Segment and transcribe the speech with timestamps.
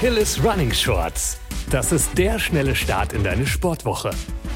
[0.00, 1.36] Achilles Running Shorts.
[1.68, 4.12] Das ist der schnelle Start in deine Sportwoche.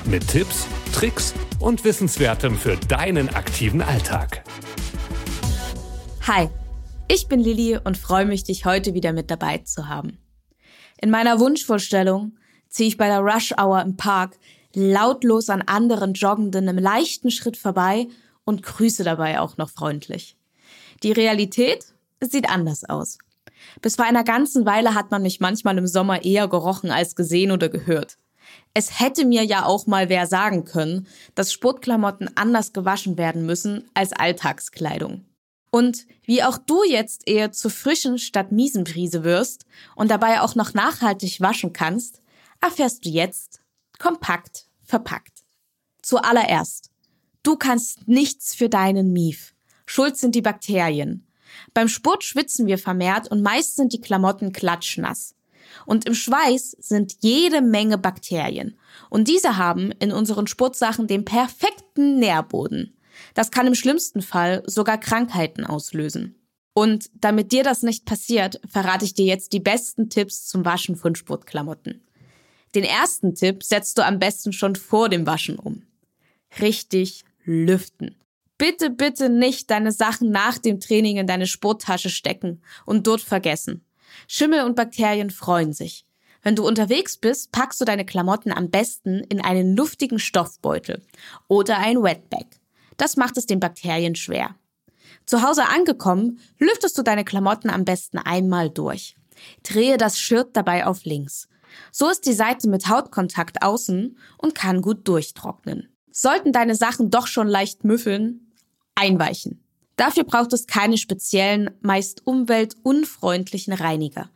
[0.06, 4.43] Mit Tipps, Tricks und Wissenswertem für deinen aktiven Alltag.
[6.22, 6.48] Hi,
[7.09, 10.16] ich bin Lilly und freue mich, dich heute wieder mit dabei zu haben.
[10.98, 12.38] In meiner Wunschvorstellung
[12.70, 14.38] ziehe ich bei der Rush Hour im Park
[14.74, 18.06] lautlos an anderen Joggenden im leichten Schritt vorbei
[18.46, 20.38] und grüße dabei auch noch freundlich.
[21.02, 21.84] Die Realität
[22.23, 23.19] sieht anders aus.
[23.82, 27.50] Bis vor einer ganzen Weile hat man mich manchmal im Sommer eher gerochen als gesehen
[27.50, 28.18] oder gehört.
[28.72, 33.88] Es hätte mir ja auch mal wer sagen können, dass Sportklamotten anders gewaschen werden müssen
[33.95, 35.24] als Alltagskleidung.
[35.70, 40.55] Und wie auch du jetzt eher zur frischen statt miesen Prise wirst und dabei auch
[40.55, 42.20] noch nachhaltig waschen kannst,
[42.60, 43.60] erfährst du jetzt
[43.98, 45.44] kompakt verpackt.
[46.02, 46.91] Zuallererst,
[47.42, 49.55] du kannst nichts für deinen Mief.
[49.86, 51.27] Schuld sind die Bakterien.
[51.72, 55.34] Beim Sport schwitzen wir vermehrt und meist sind die Klamotten klatschnass.
[55.86, 58.78] Und im Schweiß sind jede Menge Bakterien.
[59.11, 62.96] Und diese haben in unseren Sportsachen den perfekten Nährboden.
[63.34, 66.36] Das kann im schlimmsten Fall sogar Krankheiten auslösen.
[66.74, 70.96] Und damit dir das nicht passiert, verrate ich dir jetzt die besten Tipps zum Waschen
[70.96, 72.02] von Sportklamotten.
[72.74, 75.84] Den ersten Tipp setzt du am besten schon vor dem Waschen um.
[76.61, 78.16] Richtig lüften.
[78.56, 83.84] Bitte, bitte nicht deine Sachen nach dem Training in deine Sporttasche stecken und dort vergessen.
[84.28, 86.06] Schimmel und Bakterien freuen sich.
[86.42, 91.02] Wenn du unterwegs bist, packst du deine Klamotten am besten in einen luftigen Stoffbeutel
[91.48, 92.46] oder ein Wetbag.
[92.96, 94.55] Das macht es den Bakterien schwer.
[95.27, 99.16] Zu Hause angekommen, lüftest du deine Klamotten am besten einmal durch.
[99.62, 101.48] Drehe das Shirt dabei auf links.
[101.91, 105.89] So ist die Seite mit Hautkontakt außen und kann gut durchtrocknen.
[106.12, 108.44] Sollten deine Sachen doch schon leicht müffeln,
[108.95, 109.61] einweichen.
[109.97, 114.31] Dafür braucht es keine speziellen, meist umweltunfreundlichen Reiniger.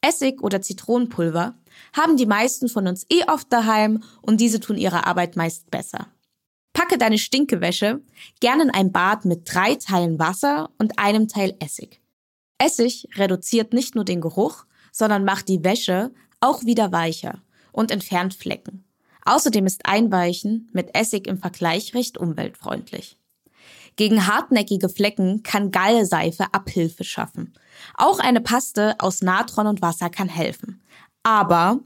[0.00, 1.54] Essig oder Zitronenpulver
[1.92, 6.08] haben die meisten von uns eh oft daheim und diese tun ihre Arbeit meist besser.
[6.72, 8.00] Packe deine Stinkewäsche
[8.40, 12.00] gerne in ein Bad mit drei Teilen Wasser und einem Teil Essig.
[12.58, 18.34] Essig reduziert nicht nur den Geruch, sondern macht die Wäsche auch wieder weicher und entfernt
[18.34, 18.84] Flecken.
[19.24, 23.16] Außerdem ist Einweichen mit Essig im Vergleich recht umweltfreundlich.
[23.96, 27.54] Gegen hartnäckige Flecken kann Gallseife Abhilfe schaffen.
[27.94, 30.82] Auch eine Paste aus Natron und Wasser kann helfen.
[31.22, 31.80] Aber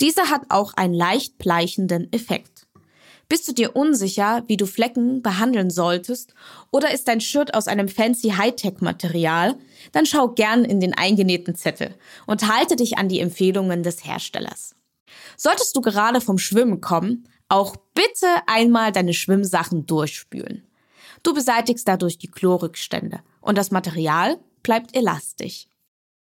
[0.00, 2.66] diese hat auch einen leicht bleichenden Effekt.
[3.28, 6.34] Bist du dir unsicher, wie du Flecken behandeln solltest
[6.70, 9.54] oder ist dein Shirt aus einem fancy Hightech-Material,
[9.92, 11.94] dann schau gern in den eingenähten Zettel
[12.26, 14.74] und halte dich an die Empfehlungen des Herstellers.
[15.36, 20.66] Solltest du gerade vom Schwimmen kommen, auch bitte einmal deine Schwimmsachen durchspülen.
[21.22, 25.66] Du beseitigst dadurch die Chlorrückstände und das Material bleibt elastisch.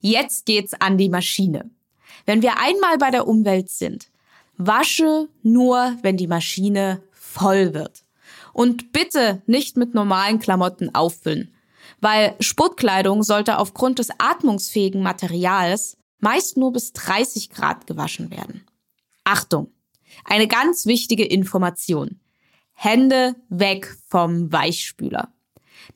[0.00, 1.70] Jetzt geht's an die Maschine.
[2.26, 4.10] Wenn wir einmal bei der Umwelt sind,
[4.56, 8.04] Wasche nur, wenn die Maschine voll wird.
[8.52, 11.54] Und bitte nicht mit normalen Klamotten auffüllen,
[12.00, 18.64] weil Sportkleidung sollte aufgrund des atmungsfähigen Materials meist nur bis 30 Grad gewaschen werden.
[19.24, 19.72] Achtung!
[20.24, 22.20] Eine ganz wichtige Information.
[22.80, 25.32] Hände weg vom Weichspüler.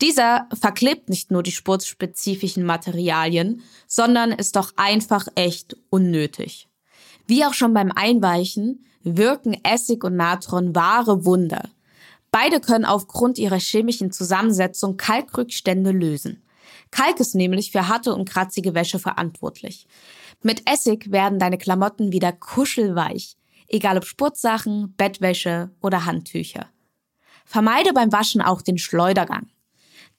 [0.00, 6.68] Dieser verklebt nicht nur die sportspezifischen Materialien, sondern ist doch einfach echt unnötig.
[7.28, 11.70] Wie auch schon beim Einweichen wirken Essig und Natron wahre Wunder.
[12.32, 16.42] Beide können aufgrund ihrer chemischen Zusammensetzung Kalkrückstände lösen.
[16.90, 19.86] Kalk ist nämlich für harte und kratzige Wäsche verantwortlich.
[20.42, 23.36] Mit Essig werden deine Klamotten wieder kuschelweich,
[23.68, 26.68] egal ob Sportsachen, Bettwäsche oder Handtücher.
[27.44, 29.48] Vermeide beim Waschen auch den Schleudergang.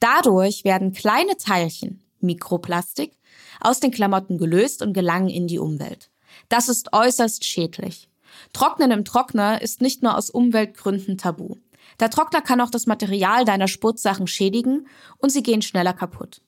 [0.00, 3.16] Dadurch werden kleine Teilchen, Mikroplastik,
[3.60, 6.10] aus den Klamotten gelöst und gelangen in die Umwelt.
[6.48, 8.08] Das ist äußerst schädlich.
[8.52, 11.56] Trocknen im Trockner ist nicht nur aus Umweltgründen tabu.
[12.00, 14.88] Der Trockner kann auch das Material deiner Sportsachen schädigen
[15.18, 16.40] und sie gehen schneller kaputt.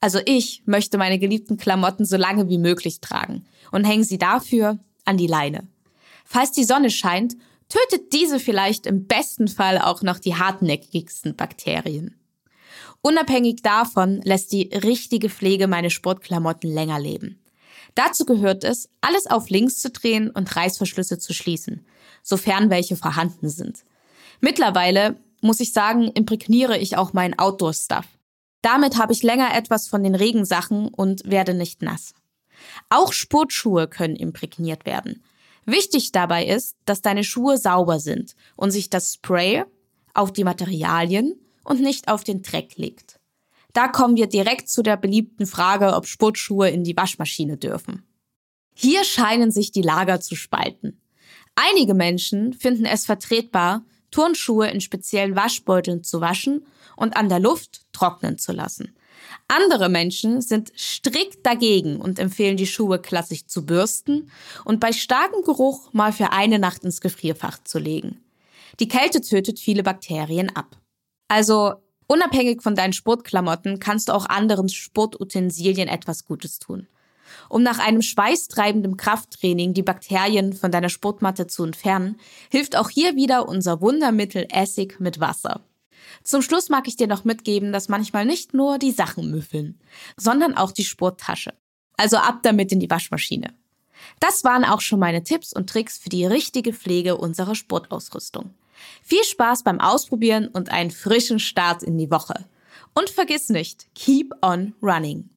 [0.00, 4.78] Also ich möchte meine geliebten Klamotten so lange wie möglich tragen und hänge sie dafür
[5.04, 5.68] an die Leine.
[6.32, 7.36] Falls die Sonne scheint,
[7.68, 12.14] tötet diese vielleicht im besten Fall auch noch die hartnäckigsten Bakterien.
[13.02, 17.42] Unabhängig davon lässt die richtige Pflege meine Sportklamotten länger leben.
[17.96, 21.84] Dazu gehört es, alles auf links zu drehen und Reißverschlüsse zu schließen,
[22.22, 23.84] sofern welche vorhanden sind.
[24.40, 28.06] Mittlerweile, muss ich sagen, imprägniere ich auch meinen Outdoor-Stuff.
[28.62, 32.14] Damit habe ich länger etwas von den Regensachen und werde nicht nass.
[32.88, 35.24] Auch Sportschuhe können imprägniert werden.
[35.66, 39.64] Wichtig dabei ist, dass deine Schuhe sauber sind und sich das Spray
[40.14, 43.20] auf die Materialien und nicht auf den Dreck legt.
[43.72, 48.04] Da kommen wir direkt zu der beliebten Frage, ob Sportschuhe in die Waschmaschine dürfen.
[48.74, 51.00] Hier scheinen sich die Lager zu spalten.
[51.54, 56.66] Einige Menschen finden es vertretbar, Turnschuhe in speziellen Waschbeuteln zu waschen
[56.96, 58.94] und an der Luft trocknen zu lassen.
[59.50, 64.30] Andere Menschen sind strikt dagegen und empfehlen die Schuhe klassisch zu bürsten
[64.64, 68.22] und bei starkem Geruch mal für eine Nacht ins Gefrierfach zu legen.
[68.78, 70.76] Die Kälte tötet viele Bakterien ab.
[71.26, 71.74] Also
[72.06, 76.86] unabhängig von deinen Sportklamotten kannst du auch anderen Sportutensilien etwas Gutes tun.
[77.48, 82.20] Um nach einem schweißtreibenden Krafttraining die Bakterien von deiner Sportmatte zu entfernen,
[82.52, 85.60] hilft auch hier wieder unser Wundermittel Essig mit Wasser.
[86.22, 89.80] Zum Schluss mag ich dir noch mitgeben, dass manchmal nicht nur die Sachen müffeln,
[90.16, 91.54] sondern auch die Sporttasche.
[91.96, 93.54] Also ab damit in die Waschmaschine.
[94.18, 98.54] Das waren auch schon meine Tipps und Tricks für die richtige Pflege unserer Sportausrüstung.
[99.02, 102.46] Viel Spaß beim Ausprobieren und einen frischen Start in die Woche.
[102.94, 105.28] Und vergiss nicht, keep on running.